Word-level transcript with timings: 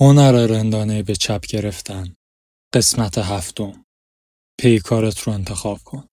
هنر 0.00 0.46
رندانه 0.46 1.02
به 1.02 1.14
چپ 1.14 1.46
گرفتن. 1.46 2.14
قسمت 2.74 3.18
هفتم. 3.18 3.72
پیکارت 4.60 5.20
رو 5.20 5.32
انتخاب 5.32 5.78
کن. 5.84 6.04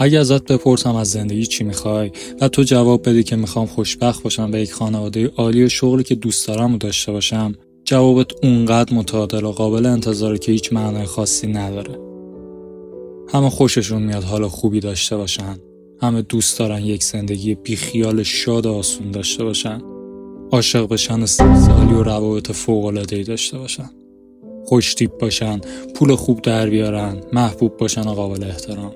اگه 0.00 0.18
ازت 0.18 0.52
بپرسم 0.52 0.94
از 0.94 1.10
زندگی 1.10 1.46
چی 1.46 1.64
می‌خوای 1.64 2.10
و 2.40 2.48
تو 2.48 2.62
جواب 2.62 3.08
بدی 3.08 3.22
که 3.22 3.36
می‌خوام 3.36 3.66
خوشبخت 3.66 4.22
باشم 4.22 4.50
و 4.52 4.56
یک 4.56 4.72
خانواده 4.72 5.26
عالی 5.26 5.64
و 5.64 5.68
شغلی 5.68 6.02
که 6.02 6.14
دوست 6.14 6.48
دارم 6.48 6.74
و 6.74 6.78
داشته 6.78 7.12
باشم 7.12 7.54
جوابت 7.84 8.44
اونقدر 8.44 8.94
متعادل 8.94 9.44
و 9.44 9.52
قابل 9.52 9.86
انتظاره 9.86 10.38
که 10.38 10.52
هیچ 10.52 10.72
معنای 10.72 11.06
خاصی 11.06 11.46
نداره. 11.46 11.98
همه 13.32 13.50
خوششون 13.50 14.02
میاد 14.02 14.24
حال 14.24 14.48
خوبی 14.48 14.80
داشته 14.80 15.16
باشن. 15.16 15.58
همه 16.02 16.22
دوست 16.22 16.58
دارن 16.58 16.84
یک 16.84 17.04
زندگی 17.04 17.54
بیخیال 17.54 18.22
شاد 18.22 18.66
و 18.66 18.72
آسون 18.72 19.10
داشته 19.10 19.44
باشن. 19.44 19.97
عاشق 20.52 20.88
بشن 20.88 21.22
استقزالی 21.22 21.94
و 21.94 22.02
روابط 22.02 22.52
فوق‌العاده‌ای 22.52 23.24
داشته 23.24 23.58
باشن. 23.58 23.90
خوشتیب 24.64 25.18
باشن 25.18 25.60
پول 25.94 26.14
خوب 26.14 26.42
در 26.42 26.70
بیارن 26.70 27.16
محبوب 27.32 27.76
باشن 27.76 28.08
و 28.08 28.12
قابل 28.12 28.44
احترام. 28.44 28.94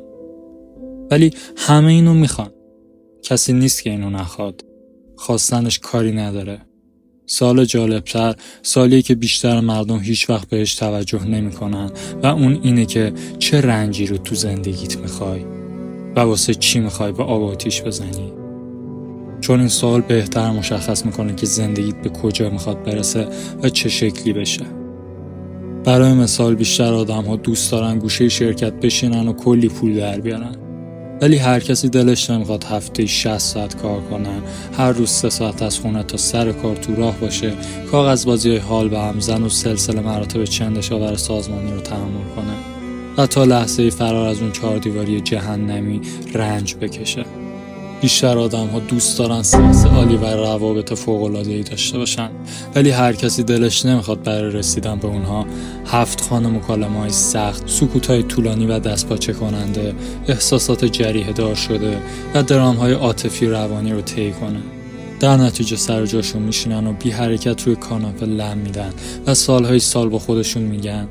ولی 1.11 1.30
همه 1.56 1.92
اینو 1.92 2.15
می‌خوان. 2.15 2.51
کسی 3.23 3.52
نیست 3.52 3.83
که 3.83 3.91
اینو 3.91 4.11
نخواد. 4.11 4.65
خواستنش 5.16 5.78
کاری 5.78 6.12
نداره. 6.12 6.61
سال 7.27 7.64
جالبتر 7.64 8.34
سالی 8.62 9.03
که 9.03 9.14
بیشتر 9.14 9.61
مردم 9.61 9.98
هیچ 9.98 10.30
وقت 10.30 10.48
بهش 10.48 10.75
توجه 10.75 11.25
نمی‌کنن 11.25 11.91
و 12.23 12.27
اون 12.27 12.61
اینه 12.62 12.87
که 12.87 13.12
چه 13.39 13.61
رنجی 13.61 14.06
رو 14.06 14.16
تو 14.16 14.34
زندگیت 14.34 14.97
می‌خوای 14.97 15.45
و 16.16 16.20
واسه 16.20 16.55
چی 16.55 16.80
می‌خوای 16.80 17.12
به 17.12 17.23
آب 17.23 17.42
آتیش 17.42 17.83
بزنی. 17.83 18.41
چون 19.42 19.60
این 19.60 19.69
سوال 19.69 20.01
بهتر 20.01 20.51
مشخص 20.51 21.06
می‌کنه 21.06 21.34
که 21.34 21.46
زندگیت 21.46 21.96
به 21.96 22.09
کجا 22.09 22.50
می‌خواد 22.50 22.83
برسه 22.84 23.27
و 23.62 23.69
چه 23.69 23.88
شکلی 23.88 24.33
بشه. 24.33 24.64
برای 25.84 26.14
مثال 26.14 26.55
بیشتر 26.55 26.94
آدم 26.94 27.25
ها 27.25 27.36
دوست 27.36 27.72
دارن 27.72 27.98
گوشه 27.98 28.28
شرکت 28.28 28.72
بشینن 28.72 29.28
و 29.28 29.33
کلی 29.33 29.69
پول 29.69 29.97
در 29.97 30.20
بیارن. 30.20 30.56
ولی 31.22 31.36
هر 31.36 31.61
کسی 31.61 31.89
دلش 31.89 32.30
نمی‌خواد 32.30 32.64
هفته 32.64 33.06
60 33.06 33.39
ساعت 33.39 33.77
کار 33.77 34.00
کنه. 34.00 34.28
هر 34.78 34.92
روز 34.92 35.11
سه 35.11 35.30
ساعت 35.30 35.62
از 35.62 35.78
خونه 35.78 36.02
تا 36.02 36.17
سر 36.17 36.52
کار 36.52 36.77
تو 36.77 36.95
راه 36.95 37.17
باشه. 37.20 37.52
کاغذ 37.91 38.24
بازی 38.24 38.48
های 38.48 38.58
حال 38.58 38.89
به 38.89 38.98
همزن 38.98 39.42
و 39.42 39.48
سلسله 39.48 40.00
مراتب 40.00 40.45
چندشاور 40.45 41.17
سازمانی 41.17 41.72
رو 41.72 41.80
تحمل 41.80 42.34
کنه. 42.36 42.55
و 43.19 43.27
تا 43.27 43.45
لحظه 43.45 43.91
فرار 43.91 44.28
از 44.28 44.41
اون 44.41 44.52
چهار 44.52 44.78
دیواری 44.78 45.20
جهنمی 45.20 46.00
رنج 46.34 46.74
بکشه. 46.74 47.24
بیشتر 48.03 48.39
آدم 48.39 48.67
ها 48.67 48.78
دوست 48.78 49.19
دارن 49.19 49.42
سکس 49.42 49.86
عالی 49.86 50.17
و 50.17 50.25
روابط 50.25 50.92
فوق 50.92 51.22
العاده 51.22 51.62
داشته 51.62 51.98
باشن. 51.98 52.31
ولی 52.75 52.91
هر 52.91 53.12
کسی 53.12 53.42
دلش 53.42 53.86
نمی‌خواد 53.86 54.22
برای 54.22 54.50
رسیدن 54.50 54.97
به 54.97 55.08
اونها 55.08 55.47
هفت 55.86 56.20
خانه 56.20 56.48
مکالمه 56.48 56.98
های 56.98 57.11
سخت 57.11 57.62
سکوت 57.67 58.06
های 58.06 58.23
طولانی 58.23 58.67
و 58.67 58.78
دستپاچه 58.78 59.33
کننده 59.33 59.95
احساسات 60.28 60.84
جریه 60.84 61.33
دار 61.33 61.55
شده 61.55 61.98
و 62.34 62.42
درام 62.42 62.77
های 62.77 62.92
عاطفی 62.92 63.47
روانی 63.47 63.92
رو 63.92 64.00
طی 64.00 64.33
کنه. 64.33 64.61
در 65.20 65.36
نتیجه 65.36 65.77
سر 65.77 66.06
جاشون 66.06 66.42
میشینن 66.42 66.86
و 66.86 66.92
بی 66.92 67.11
حرکت 67.11 67.62
روی 67.62 67.77
کاناپه 67.77 68.27
لم 68.27 68.58
میدن 68.58 68.92
و 69.27 69.34
سالهای 69.34 69.78
سال 69.78 70.08
با 70.08 70.19
خودشون 70.19 70.62
میگن 70.62 71.08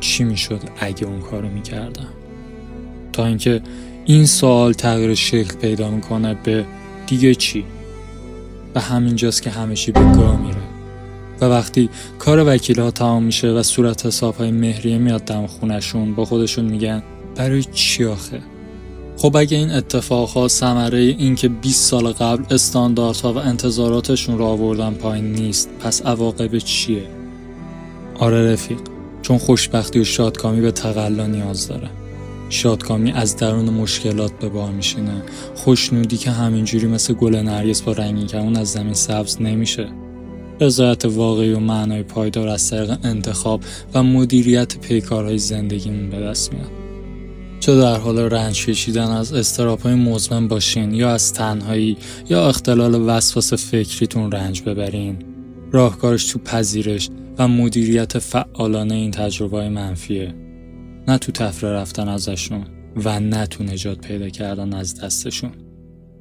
چی 0.00 0.24
می‌شد 0.24 0.60
اگه 0.80 1.06
اون 1.06 1.20
کارو 1.20 1.48
می‌کردم 1.48 2.08
تا 3.12 3.26
اینکه 3.26 3.62
این 4.04 4.26
سوال 4.26 4.72
تغییر 4.72 5.14
شکل 5.14 5.56
پیدا 5.56 5.90
می‌کنه 5.90 6.36
به 6.44 6.64
دیگه 7.06 7.34
چی؟ 7.34 7.64
و 8.74 8.80
همینجاست 8.80 9.42
که 9.42 9.50
همشی 9.50 9.92
به 9.92 10.00
گاه 10.00 10.42
میره. 10.42 10.62
و 11.40 11.44
وقتی 11.44 11.90
کار 12.18 12.44
وکیل 12.46 12.80
ها 12.80 12.90
تمام 12.90 13.22
میشه 13.22 13.48
و 13.48 13.62
صورت 13.62 14.06
حساب 14.06 14.36
های 14.36 14.50
مهریه 14.50 14.98
میاد 14.98 15.24
دم 15.24 15.46
خونشون 15.46 16.14
با 16.14 16.24
خودشون 16.24 16.64
میگن 16.64 17.02
برای 17.36 17.64
چی 17.64 18.04
آخه؟ 18.04 18.40
خب 19.16 19.36
اگه 19.36 19.56
این 19.56 19.70
اتفاقها 19.70 20.48
ثمره 20.48 20.98
این 20.98 21.34
که 21.34 21.48
20 21.48 21.90
سال 21.90 22.12
قبل 22.12 22.54
استانداردها 22.54 23.32
و 23.32 23.38
انتظاراتشون 23.38 24.38
رو 24.38 24.44
آوردن 24.44 24.94
پایین 24.94 25.32
نیست 25.32 25.70
پس 25.80 26.02
عواقب 26.02 26.58
چیه؟ 26.58 27.02
آره 28.18 28.52
رفیق 28.52 28.78
چون 29.22 29.38
خوشبختی 29.38 30.00
و 30.00 30.04
شادکامی 30.04 30.60
به 30.60 30.72
تقلا 30.72 31.26
نیاز 31.26 31.68
داره. 31.68 32.01
شادکامی 32.52 33.12
از 33.12 33.36
درون 33.36 33.70
مشکلات 33.70 34.38
به 34.38 34.48
بار 34.48 34.70
میشینه. 34.70 35.22
خوشنودی 35.54 36.16
که 36.16 36.30
همینجوری 36.30 36.86
مثل 36.86 37.14
گل 37.14 37.36
نرگس 37.36 37.82
با 37.82 37.92
رنگین 37.92 38.26
کمون 38.26 38.56
از 38.56 38.68
زمین 38.68 38.94
سبز 38.94 39.42
نمیشه. 39.42 39.88
رضایت 40.60 41.04
واقعی 41.04 41.52
و 41.52 41.58
معنای 41.58 42.02
پایدار 42.02 42.48
از 42.48 42.70
طریق 42.70 42.98
انتخاب 43.04 43.60
و 43.94 44.02
مدیریت 44.02 44.78
پیکارهای 44.78 45.38
زندگیمون 45.38 46.10
به 46.10 46.20
دست 46.20 46.52
میاد. 46.52 46.70
چه 47.60 47.76
در 47.76 47.96
حال 47.96 48.18
رنج 48.18 48.66
کشیدن 48.66 49.10
از 49.10 49.32
استراپای 49.32 49.94
مزمن 49.94 50.48
باشین 50.48 50.94
یا 50.94 51.10
از 51.10 51.32
تنهایی 51.32 51.96
یا 52.30 52.48
اختلال 52.48 52.94
وسواس 53.08 53.52
فکریتون 53.52 54.32
رنج 54.32 54.62
ببرین. 54.62 55.16
راهکارش 55.72 56.24
تو 56.24 56.38
پذیرش 56.38 57.08
و 57.38 57.48
مدیریت 57.48 58.18
فعالانه 58.18 58.94
این 58.94 59.10
تجربه 59.10 59.68
منفیه. 59.68 60.41
نه 61.08 61.18
تو 61.18 61.32
تفره 61.32 61.70
رفتن 61.72 62.08
ازشون 62.08 62.64
و 62.96 63.20
نه 63.20 63.46
تو 63.46 63.64
نجات 63.64 63.98
پیدا 63.98 64.28
کردن 64.28 64.74
از 64.74 65.00
دستشون. 65.00 65.50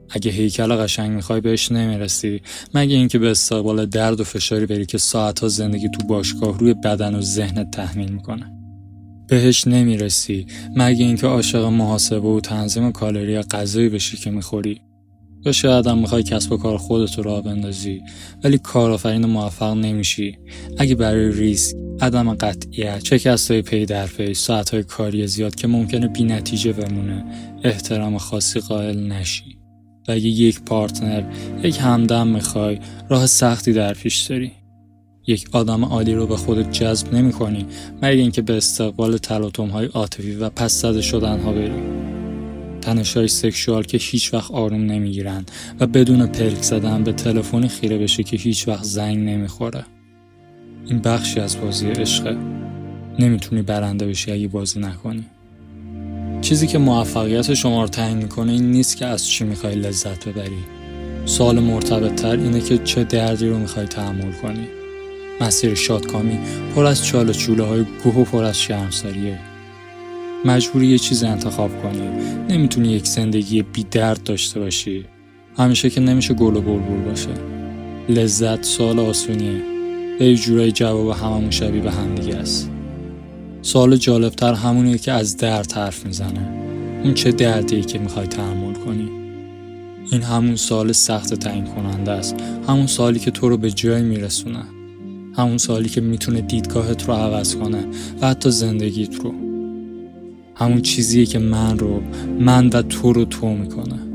اگه 0.10 0.32
هیکل 0.32 0.76
قشنگ 0.76 1.12
می‌خوای 1.12 1.42
بهش 1.42 1.72
نمی‌رسی 1.72 2.42
مگه 2.74 2.96
اینکه 2.96 3.20
به 3.20 3.32
استقبال 3.32 3.86
درد 3.86 4.20
و 4.20 4.24
فشاری 4.24 4.66
بری 4.66 4.86
که 4.86 4.98
ساعتها 4.98 5.48
زندگی 5.48 5.90
تو 5.90 6.08
باشگاه 6.08 6.60
روی 6.60 6.74
بدن 6.74 7.16
و 7.16 7.22
ذهنت 7.22 7.72
تحمیل 7.72 8.12
می‌کنه. 8.12 8.52
بهش 9.28 9.68
نمی‌رسی 9.68 10.46
مگه 10.76 11.06
اینکه 11.06 11.28
عاشق 11.28 11.66
محاسبه 11.66 12.28
و 12.28 12.40
تنظیم 12.40 12.92
کالری 12.92 13.42
غذایی 13.42 13.90
بشی 13.90 14.18
که 14.18 14.32
می‌خوری. 14.32 14.82
یا 15.46 15.52
شاید 15.52 15.88
هم 15.88 15.98
می‌خوای 15.98 16.24
کسب 16.24 16.52
و 16.52 16.58
کار 16.58 16.78
خودت 16.78 17.18
رو 17.18 17.24
راه 17.24 17.44
بندازی 17.44 18.02
ولی 18.44 18.58
کارآفرین 18.58 19.26
موفق 19.26 19.74
نمیشی. 19.74 20.38
اگه 20.78 20.96
برای 20.96 21.32
ریسک 21.32 21.76
عدم 22.02 22.34
قطعیت 22.34 23.06
شکستهای 23.06 23.62
پی 23.62 23.86
در 23.86 24.08
پی 24.08 24.34
ساعتهای 24.34 24.84
کاری 24.84 25.28
زیاد 25.28 25.56
که 25.56 25.68
ممکنه 25.68 26.08
بی 26.08 26.24
نتیجه 26.24 26.74
بمونه. 26.74 27.26
احترام 27.64 28.18
خاصی 28.18 28.60
قائل 28.60 29.08
نشی. 29.08 29.58
و 30.08 30.12
اگه 30.12 30.26
یک 30.26 30.62
partner 30.62 31.24
یک 31.64 31.78
همدم 31.80 32.28
می‌خوای 32.28 32.80
راه 33.10 33.26
سختی 33.26 33.74
در 33.74 33.94
پیش 33.94 34.22
داری. 34.22 34.52
یک 35.28 35.50
آدم 35.52 35.86
عالی 35.86 36.14
رو 36.14 36.28
به 36.28 36.38
خودت 36.38 36.72
جذب 36.72 37.16
نمی 37.16 37.32
کنی 37.32 37.66
مگر 37.98 38.08
اینکه 38.08 38.42
به 38.42 38.58
استقبال 38.58 39.18
تلاطم 39.18 39.68
های 39.68 39.86
عاطفی 39.86 40.36
و 40.36 40.50
پس 40.50 40.82
زده 40.82 41.02
شدن 41.02 41.40
ها 41.40 41.52
بری. 41.52 41.82
تنش 42.82 43.18
های 43.18 43.28
سکشوال 43.28 43.84
که 43.84 43.98
هیچ 43.98 44.34
وقت 44.34 44.52
آروم 44.52 44.82
نمی‌گیرن 44.82 45.46
و 45.80 45.88
بدون 45.88 46.28
پلک 46.28 46.62
زدن 46.62 47.04
به 47.04 47.14
تلفنی 47.14 47.68
خیره 47.68 47.98
بشه 47.98 48.24
که 48.24 48.38
هیچ 48.38 48.68
وقت 48.68 48.84
زنگ 48.84 49.18
نمی‌خوره. 49.18 49.86
این 50.86 51.00
بخشی 51.00 51.40
از 51.40 51.62
بازی 51.62 51.88
عشقه 51.88 52.38
نمی‌تونی 53.20 53.62
برنده 53.62 54.08
بشی 54.08 54.32
اگه 54.32 54.48
بازی 54.48 54.80
نکنی. 54.80 55.24
چیزی 56.42 56.68
که 56.68 56.78
موفقیت 56.78 57.54
شما 57.54 57.82
رو 57.82 57.88
تعیین 57.88 58.18
می‌کنه 58.18 58.52
این 58.52 58.72
نیست 58.72 58.98
که 58.98 59.06
از 59.06 59.28
چی 59.28 59.44
می‌خوای 59.44 59.76
لذت 59.76 60.28
ببری. 60.28 60.64
سوال 61.26 61.60
مرتبط 61.60 62.16
تر 62.16 62.32
اینه 62.32 62.62
که 62.62 62.78
چه 62.78 63.04
دردی 63.04 63.48
رو 63.48 63.60
می‌خوای 63.60 63.86
تحمل 63.86 64.32
کنی. 64.32 64.68
مسیر 65.42 65.76
شادکامی 65.76 66.40
پر 66.76 66.86
از 66.86 67.06
چال 67.06 67.30
و 67.30 67.34
چوله 67.34 67.64
های 67.64 67.86
گوه 68.04 68.16
و 68.16 68.24
پر 68.24 68.44
از 68.44 68.60
شرمساریه. 68.60 69.40
مجبوری 70.46 70.88
یه 70.88 70.98
چیز 70.98 71.24
انتخاب 71.24 71.82
کنی. 71.82 72.08
نمی‌تونی 72.50 72.88
یک 72.88 73.08
زندگی 73.08 73.62
بی 73.62 73.86
درد 73.92 74.24
داشته 74.24 74.60
باشی. 74.60 75.06
همیشه 75.58 75.90
که 75.90 76.02
نمیشه 76.02 76.34
گل 76.34 76.56
و 76.56 76.62
بلبل 76.62 77.10
باشه. 77.10 77.30
لذت 78.10 78.64
سوال 78.64 79.00
آسونیه. 79.00 79.71
یه 80.26 80.36
جورای 80.36 80.72
جواب 80.72 81.10
هممون 81.10 81.52
شبیه 81.52 81.82
به 81.82 81.92
همدیگه 81.92 82.36
است. 82.36 82.70
سوال 83.62 83.96
جالبتر 83.96 84.54
همونیه 84.54 84.98
که 84.98 85.12
از 85.12 85.38
درد 85.38 85.72
حرف 85.72 86.06
می‌زنه. 86.06 86.50
اون 87.04 87.14
چه 87.14 87.32
دردیه 87.32 87.82
که 87.82 88.00
می‌خوای 88.00 88.28
تحمل 88.28 88.74
کنی. 88.74 89.10
این 90.12 90.22
همون 90.22 90.56
سوال 90.56 90.92
سخت 90.92 91.34
تعیین 91.34 91.66
کننده 91.66 92.12
است. 92.12 92.36
همون 92.68 92.88
سوالی 92.88 93.20
که 93.20 93.32
تو 93.32 93.50
رو 93.50 93.58
به 93.58 93.72
جای 93.72 94.02
میرسونه. 94.02 94.64
همون 95.38 95.58
سوالی 95.58 95.90
که 95.90 96.02
می‌تونه 96.02 96.42
دیدگاهت 96.42 97.08
رو 97.08 97.14
عوض 97.14 97.56
کنه 97.56 97.86
و 98.22 98.28
حتی 98.28 98.52
زندگیت 98.52 99.16
رو. 99.16 99.34
همون 100.56 100.82
چیزیه 100.82 101.26
که 101.26 101.40
من 101.40 101.80
رو 101.80 102.02
من 102.40 102.68
و 102.68 102.82
تو 102.82 103.14
رو 103.14 103.26
تو 103.26 103.50
می‌کنه. 103.50 104.11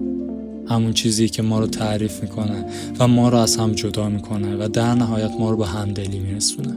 همون 0.68 0.92
چیزی 0.92 1.28
که 1.28 1.42
ما 1.42 1.60
رو 1.60 1.66
تعریف 1.66 2.22
می‌کنه 2.22 2.64
و 2.98 3.08
ما 3.08 3.28
رو 3.28 3.38
از 3.38 3.56
هم 3.56 3.72
جدا 3.72 4.08
می‌کنه 4.08 4.56
و 4.56 4.68
در 4.68 4.94
نهایت 4.94 5.30
ما 5.40 5.50
رو 5.50 5.56
به 5.56 5.66
همدلی 5.66 6.18
میرسونه. 6.18 6.76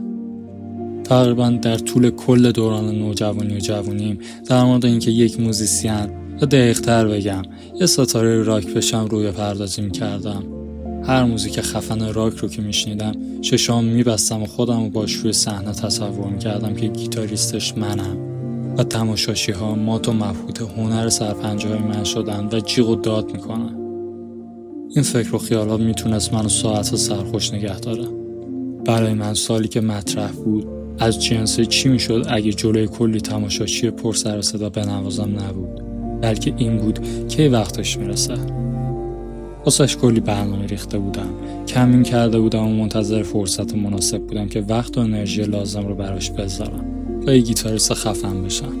تقریبا 1.04 1.50
در 1.50 1.78
طول 1.78 2.10
کل 2.10 2.52
دوران 2.52 2.98
نوجوانی 2.98 3.56
و 3.56 3.58
جوانیم 3.58 4.18
در 4.46 4.64
مورد 4.64 4.84
اینکه 4.84 5.10
یک 5.10 5.40
موزیسین 5.40 6.10
یا 6.40 6.46
دقیقتر 6.46 7.08
بگم 7.08 7.42
یه 7.80 7.86
ستاره 7.86 8.42
راک 8.42 8.74
بشم 8.74 9.04
روی 9.10 9.30
پردازی 9.30 9.82
می‌کردم. 9.82 10.42
هر 11.04 11.24
موزیک 11.24 11.60
خفن 11.60 12.12
راک 12.12 12.36
رو 12.36 12.48
که 12.48 12.62
میشنیدم 12.62 13.12
چشام 13.40 13.84
میبستم 13.84 14.42
و 14.42 14.46
خودم 14.46 14.82
رو 14.82 14.90
باش 14.90 15.12
روی 15.12 15.32
صحنه 15.32 15.72
تصور 15.72 16.26
می‌کردم 16.26 16.74
که 16.74 16.86
گیتاریستش 16.88 17.76
منم. 17.76 18.16
و 18.78 18.84
تماشاشی 18.84 19.52
ها 19.52 19.74
مات 19.74 20.08
و 20.08 20.12
مبهوت 20.12 20.60
هنر 20.60 21.08
سرپنجه 21.08 21.68
های 21.68 21.78
من 21.78 22.04
شدن 22.04 22.48
و 22.52 22.60
جیغ 22.60 22.88
و 22.88 22.94
داد 22.96 23.32
می‌کنن. 23.32 23.79
این 24.94 25.04
فکر 25.04 25.34
و 25.34 25.38
خیالات 25.38 25.80
می‌تونست 25.80 26.34
منو 26.34 26.48
ساعت 26.48 26.96
سرخوش 26.96 27.54
نگه 27.54 27.80
داره 27.80 28.04
برای 28.84 29.14
من 29.14 29.34
سالی 29.34 29.68
که 29.68 29.80
مطرح 29.80 30.32
بود 30.32 30.66
از 30.98 31.22
جنس 31.22 31.60
چی 31.60 31.88
می‌شد 31.88 32.26
اگه 32.28 32.52
جلوی 32.52 32.86
کلی 32.86 33.20
تماشاچی 33.20 33.90
پر 33.90 34.14
سر 34.14 34.40
صدا 34.40 34.70
بنوازم 34.70 35.22
نبود؟ 35.22 35.82
بلکه 36.20 36.54
این 36.56 36.76
بود 36.76 36.98
که 37.28 37.48
وقتش 37.48 37.98
می‌رسه. 37.98 38.34
واسش 39.64 39.96
کلی 39.96 40.20
برنامه 40.20 40.66
ریخته 40.66 40.98
بودم. 40.98 41.28
کمین 41.68 42.02
کرده 42.02 42.40
بودم 42.40 42.66
و 42.66 42.72
منتظر 42.72 43.22
فرصت 43.22 43.74
مناسب 43.74 44.18
بودم 44.18 44.48
که 44.48 44.60
وقت 44.60 44.98
و 44.98 45.00
انرژی 45.00 45.42
لازم 45.42 45.86
رو 45.86 45.94
براش 45.94 46.30
بذارم. 46.30 46.84
و 47.26 47.34
یه 47.34 47.40
گیتاریست 47.40 47.94
خفن 47.94 48.42
بشم. 48.42 48.72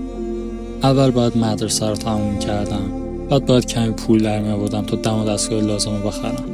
اول 0.82 1.10
باید 1.10 1.36
مدرسه 1.36 1.86
رو 1.86 1.96
تموم 1.96 2.38
کردم. 2.38 2.99
بعد 3.30 3.46
باید 3.46 3.66
کمی 3.66 3.90
پول 3.90 4.22
در 4.22 4.42
می 4.42 4.68
تا 4.68 4.96
دم 4.96 5.18
و 5.18 5.24
دستگاه 5.24 5.60
لازم 5.60 5.90
رو 5.90 6.08
بخرم. 6.08 6.44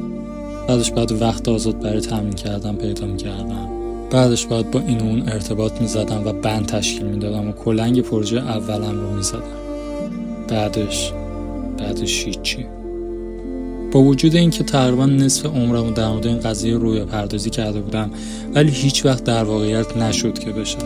بعدش 0.68 0.90
باید 0.90 1.12
وقت 1.12 1.48
آزاد 1.48 1.80
برای 1.80 2.00
تمرین 2.00 2.32
کردم 2.32 2.76
پیدا 2.76 3.06
می 3.06 3.16
کردم 3.16 3.68
بعدش 4.10 4.46
باید 4.46 4.70
با 4.70 4.80
این 4.80 5.00
اون 5.00 5.28
ارتباط 5.28 5.80
می 5.80 5.86
زدم 5.86 6.22
و 6.26 6.32
بند 6.32 6.66
تشکیل 6.66 7.06
می 7.06 7.18
دادم 7.18 7.48
و 7.48 7.52
کلنگ 7.52 8.00
پروژه 8.00 8.36
اولم 8.36 9.00
رو 9.00 9.16
می 9.16 9.22
زدم 9.22 9.40
بعدش 10.48 11.12
بعدش 11.78 12.24
هیچی. 12.24 12.66
با 13.92 14.00
وجود 14.00 14.36
اینکه 14.36 14.64
تقریبا 14.64 15.06
نصف 15.06 15.46
عمرم 15.46 15.94
در 15.94 16.08
مورد 16.08 16.26
این 16.26 16.40
قضیه 16.40 16.76
روی 16.76 17.04
پردازی 17.04 17.50
کرده 17.50 17.80
بودم 17.80 18.10
ولی 18.54 18.70
هیچ 18.70 19.06
وقت 19.06 19.24
در 19.24 19.44
واقعیت 19.44 19.96
نشد 19.96 20.38
که 20.38 20.50
بشه. 20.50 20.78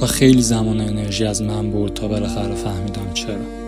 و 0.00 0.06
خیلی 0.06 0.42
زمان 0.42 0.80
انرژی 0.80 1.24
از 1.24 1.42
من 1.42 1.70
برد 1.70 1.94
تا 1.94 2.08
بالاخره 2.08 2.54
فهمیدم 2.54 3.14
چرا. 3.14 3.61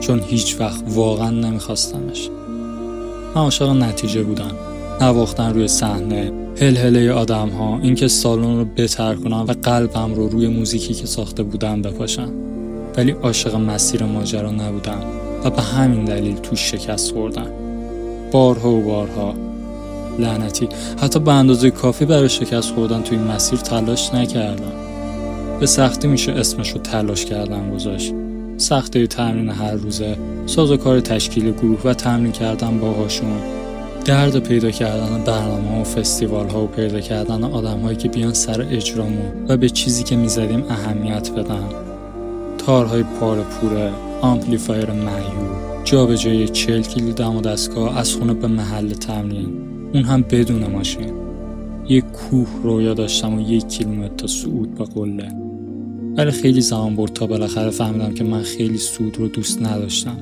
چون 0.00 0.20
هیچ 0.20 0.56
وقت 0.60 0.82
واقعا 0.88 1.30
نمیخواستمش. 1.30 2.30
من 3.34 3.42
عاشق 3.42 3.70
نتیجه 3.70 4.22
بودم. 4.22 4.52
نواختن 5.00 5.54
روی 5.54 5.68
صحنه 5.68 6.32
هلهله 6.60 7.12
آدم 7.12 7.48
ها 7.48 7.78
اینکه 7.82 8.08
سالن 8.08 8.58
رو 8.58 8.64
بتر 8.64 9.14
کنم 9.14 9.44
و 9.48 9.52
قلبم 9.62 10.14
رو 10.14 10.28
روی 10.28 10.48
موزیکی 10.48 10.94
که 10.94 11.06
ساخته 11.06 11.42
بودم 11.42 11.82
بپاشم. 11.82 12.32
ولی 12.96 13.12
عاشق 13.12 13.54
مسیر 13.54 14.04
ماجرا 14.04 14.50
نبودم 14.50 15.00
و 15.44 15.50
به 15.50 15.62
همین 15.62 16.04
دلیل 16.04 16.36
توش 16.36 16.60
شکست 16.60 17.12
خوردم. 17.12 17.50
بارها 18.32 18.70
و 18.70 18.82
بارها. 18.82 19.34
لعنتی. 20.18 20.68
حتی 21.02 21.20
به 21.20 21.32
اندازه 21.32 21.70
کافی 21.70 22.04
برای 22.04 22.28
شکست 22.28 22.74
خوردن 22.74 23.02
توی 23.02 23.18
این 23.18 23.26
مسیر 23.26 23.58
تلاش 23.58 24.14
نکردم. 24.14 24.72
به 25.60 25.66
سختی 25.66 26.08
میشه 26.08 26.32
اسمش 26.32 26.70
رو 26.70 26.78
تلاش 26.78 27.24
کردن 27.24 27.70
گذاشت. 27.74 28.12
سخته 28.56 29.06
تمرین 29.06 29.48
هر 29.48 29.72
روزه. 29.72 30.16
کار 30.84 31.00
تشکیل 31.00 31.52
گروه 31.52 31.80
و 31.84 31.94
تمرین 31.94 32.32
کردن 32.32 32.78
باهاشون. 32.78 33.40
درد 34.04 34.38
پیدا 34.38 34.70
کردن 34.70 35.24
برنامه 35.24 35.80
و 35.80 35.84
فستیوال 35.84 36.48
ها 36.48 36.64
و 36.64 36.66
پیدا 36.66 37.00
کردن 37.00 37.44
آدم 37.44 37.80
هایی 37.80 37.96
که 37.96 38.08
بیان 38.08 38.32
سر 38.32 38.66
اجرامون 38.70 39.46
و 39.48 39.56
به 39.56 39.68
چیزی 39.68 40.04
که 40.04 40.16
می‌زدیم 40.16 40.64
اهمیت 40.68 41.30
بدن. 41.30 41.64
تارهای 42.58 43.04
پاره 43.20 43.42
پوره 43.42 43.92
آمپلیفایر 44.20 44.90
معیوب 44.90 45.84
جابجایی 45.84 46.48
چل 46.48 46.82
کیلو 46.82 47.12
دم 47.12 47.36
و 47.36 47.40
دستگاه 47.40 47.98
از 47.98 48.14
خونه 48.14 48.34
به 48.34 48.46
محل 48.46 48.88
تمرین. 48.88 49.48
اون 49.94 50.02
هم 50.02 50.22
بدون 50.22 50.66
ماشین. 50.66 51.12
یک 51.88 52.04
کوه 52.04 52.48
رویا 52.62 52.94
داشتم 52.94 53.34
و 53.34 53.40
یک 53.40 53.68
کیلومتر 53.68 54.14
تا 54.16 54.26
صعود 54.26 54.74
به 54.74 54.84
قله. 54.84 55.45
ولی 56.16 56.30
خیلی 56.30 56.60
زمان 56.60 56.96
برد 56.96 57.12
تا 57.12 57.26
بالاخره 57.26 57.70
فهمیدم 57.70 58.14
که 58.14 58.24
من 58.24 58.42
خیلی 58.42 58.78
صعود 58.78 59.16
رو 59.16 59.28
دوست 59.28 59.62
نداشتم. 59.62 60.16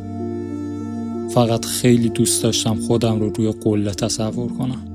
فقط 1.35 1.65
خیلی 1.65 2.09
دوست 2.09 2.43
داشتم 2.43 2.75
خودم 2.75 3.21
رو 3.21 3.31
روی 3.31 3.53
قله 3.53 3.91
تصور 3.91 4.53
کنم. 4.53 4.91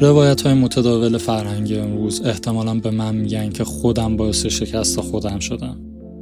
روایت 0.00 0.42
های 0.42 0.54
متداول 0.54 1.18
فرهنگی 1.18 1.76
امروز 1.76 2.22
احتمالا 2.24 2.74
به 2.74 2.90
من 2.90 3.14
میگن 3.14 3.50
که 3.50 3.64
خودم 3.64 4.16
باعث 4.16 4.46
شکست 4.46 5.00
خودم 5.00 5.38
شدم. 5.38 5.76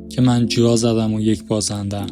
که 0.09 0.21
من 0.21 0.47
جا 0.47 0.77
زدم 0.77 1.15
و 1.15 1.21
یک 1.21 1.45
بازندم 1.45 2.07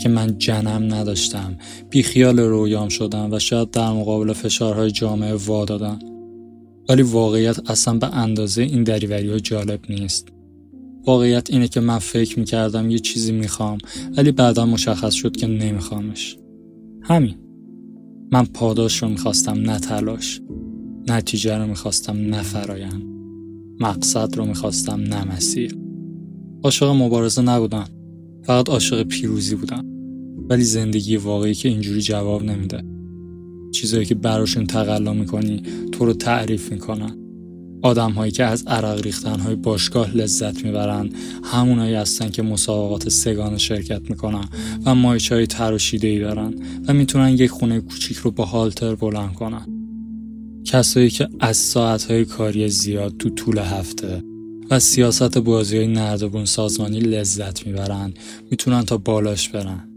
که 0.00 0.08
من 0.08 0.38
جنم 0.38 0.94
نداشتم. 0.94 1.56
بیخیال 1.90 2.40
رویام 2.40 2.88
شدم 2.88 3.32
و 3.32 3.38
شاید 3.38 3.70
در 3.70 3.90
مقابل 3.90 4.32
فشارهای 4.32 4.90
جامعه 4.90 5.34
وا 5.34 5.64
دادم. 5.64 5.98
ولی 6.88 7.02
واقعیت 7.02 7.70
اصلا 7.70 7.98
به 7.98 8.16
اندازه 8.16 8.62
این 8.62 8.84
دریوری 8.84 9.30
ها 9.30 9.38
جالب 9.38 9.80
نیست. 9.88 10.35
واقعیت 11.06 11.50
اینه 11.50 11.68
که 11.68 11.80
من 11.80 11.98
فکر 11.98 12.38
می‌کردم 12.38 12.90
یه 12.90 12.98
چیزی 12.98 13.32
می‌خوام 13.32 13.78
ولی 14.16 14.32
بعدا 14.32 14.66
مشخص 14.66 15.14
شد 15.14 15.36
که 15.36 15.46
نمیخوامش. 15.46 16.36
همین. 17.02 17.34
من 18.32 18.44
پاداش 18.44 19.02
رو 19.02 19.08
می‌خواستم 19.08 19.52
نه 19.52 19.78
تلاش. 19.78 20.40
نتیجه 21.08 21.58
رو 21.58 21.66
می‌خواستم 21.66 22.16
نه 22.16 22.42
فرایند. 22.42 23.02
مقصد 23.80 24.36
رو 24.36 24.46
می‌خواستم 24.46 25.00
نه 25.00 25.34
مسیر. 25.34 25.76
عاشق 26.64 26.86
مبارزه 26.86 27.42
نبودم. 27.42 27.88
فقط 28.42 28.68
عاشق 28.68 29.02
پیروزی 29.02 29.54
بودم. 29.54 29.84
ولی 30.48 30.64
زندگی 30.64 31.16
واقعی 31.16 31.54
که 31.54 31.68
اینجوری 31.68 32.02
جواب 32.02 32.42
نمیده. 32.42 32.82
چیزایی 33.72 34.04
که 34.04 34.14
براشون 34.14 34.66
تقلا 34.66 35.12
می‌کنی 35.12 35.62
تو 35.92 36.04
رو 36.04 36.12
تعریف 36.12 36.72
می‌کنن. 36.72 37.25
آدم 37.86 38.12
هایی 38.12 38.32
که 38.32 38.44
از 38.44 38.64
عرق 38.66 39.00
ریختن 39.00 39.40
های 39.40 39.54
باشگاه 39.54 40.16
لذت 40.16 40.64
می‌برن 40.64 41.10
همونایی 41.44 41.94
هستن 41.94 42.30
که 42.30 42.42
مسابقات 42.42 43.08
سگان 43.08 43.58
شرکت 43.58 44.10
می‌کنن 44.10 44.48
و 44.84 44.94
مایچ 44.94 45.32
های 45.32 45.46
تراشیده 45.46 46.08
ای 46.08 46.18
دارن 46.18 46.54
و 46.88 46.92
می‌تونن 46.92 47.28
یک 47.28 47.50
خونه 47.50 47.80
کوچیک 47.80 48.16
رو 48.16 48.30
با 48.30 48.44
هالتر 48.44 48.94
بلند 48.94 49.34
کنن. 49.34 49.66
کسایی 50.64 51.10
که 51.10 51.28
از 51.40 51.56
ساعت 51.56 52.04
های 52.04 52.24
کاری 52.24 52.68
زیاد 52.68 53.16
تو 53.16 53.30
طول 53.30 53.58
هفته 53.58 54.22
و 54.70 54.78
سیاست 54.78 55.38
بازی 55.38 55.76
های 55.76 55.86
نردبون 55.86 56.44
سازمانی 56.44 57.00
لذت 57.00 57.66
می‌برن 57.66 58.14
می‌تونن 58.50 58.82
تا 58.82 58.96
بالاش 58.96 59.48
برن. 59.48 59.95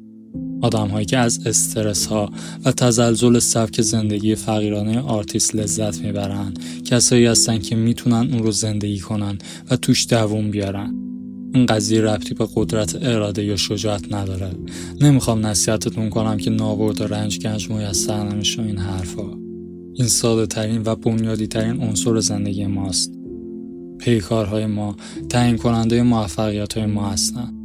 آدم 0.62 0.88
هایی 0.88 1.06
که 1.06 1.18
از 1.18 1.48
استرس 1.48 2.06
ها 2.06 2.32
و 2.66 2.72
تزلزل 2.72 3.40
سبک 3.40 3.82
زندگی 3.82 4.36
فقیرانه 4.36 5.00
آرتیست 5.00 5.56
لذت 5.56 6.02
می‌برن 6.02 6.54
کسایی 6.86 7.26
هستن 7.26 7.60
که 7.60 7.76
می‌تونن 7.76 8.34
اون 8.34 8.44
رو 8.44 8.52
زندگی 8.52 9.00
کنن 9.00 9.38
و 9.72 9.76
توش 9.76 10.08
دووم 10.08 10.52
بیارن. 10.52 10.96
این 11.54 11.66
قضیه 11.66 12.02
ربطی 12.02 12.34
به 12.34 12.48
قدرت 12.56 12.98
اراده 13.02 13.46
یا 13.46 13.56
شجاعت 13.56 14.14
نداره. 14.14 14.52
نمی‌خوام 15.02 15.46
نصیحتتون 15.46 16.10
کنم 16.10 16.38
که 16.38 16.50
نابرده 16.50 17.08
رنج 17.08 17.40
گنج 17.40 17.70
میسر 17.70 18.30
نمیشه 18.30 18.62
این 18.62 18.78
حرفا. 18.78 19.32
این 19.94 20.08
ساده 20.08 20.46
ترین 20.46 20.82
و 20.86 20.96
بنیادی 20.96 21.48
ترین 21.48 21.82
عنصر 21.82 22.20
زندگی 22.20 22.66
ماست. 22.66 23.12
پیکارهای 24.00 24.66
ما 24.66 24.96
تعیین 25.30 25.58
کننده 25.58 26.04
موفقیت 26.04 26.78
های 26.78 26.86
ما 26.86 27.10
هستند. 27.10 27.59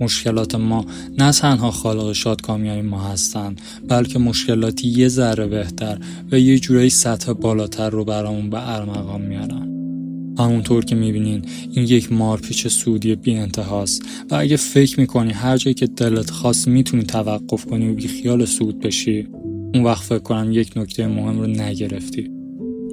مشکلات 0.00 0.54
ما 0.54 0.86
نه 1.18 1.32
تنها 1.32 1.70
خالق 1.70 2.12
شادکامی 2.12 2.82
ما 2.82 3.00
هستند 3.00 3.60
بلکه 3.88 4.18
مشکلاتی 4.18 4.88
یه 4.88 5.08
ذره 5.08 5.46
بهتر 5.46 5.98
و 6.32 6.38
یه 6.38 6.58
جورایی 6.58 6.90
سطح 6.90 7.32
بالاتر 7.32 7.90
رو 7.90 8.04
برامون 8.04 8.50
به 8.50 8.74
ارمغان 8.76 9.20
میارن. 9.20 9.72
همونطور 10.38 10.84
که 10.84 10.94
می‌بینین 10.94 11.44
این 11.72 11.84
یک 11.84 12.12
مارپیچ 12.12 12.68
سودی 12.68 13.14
بی 13.14 13.34
انتهاست 13.34 14.02
و 14.30 14.34
اگه 14.34 14.56
فکر 14.56 15.00
می‌کنی 15.00 15.32
هر 15.32 15.56
جایی 15.56 15.74
که 15.74 15.86
دلت 15.86 16.30
خواست 16.30 16.68
می‌تونی 16.68 17.02
توقف 17.02 17.64
کنی 17.64 17.88
و 17.88 17.94
بی 17.94 18.08
خیال 18.08 18.44
سود 18.44 18.80
بشی 18.80 19.28
اون 19.74 19.84
وقت 19.84 20.02
فکر 20.02 20.18
کنم 20.18 20.52
یک 20.52 20.72
نکته 20.76 21.06
مهم 21.06 21.38
رو 21.38 21.46
نگرفتی. 21.46 22.30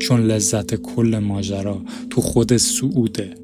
چون 0.01 0.22
لذت 0.22 0.75
کل 0.75 1.19
ماجرا 1.19 1.81
تو 2.10 2.22
خود 2.22 2.57
سعوده. 2.57 3.42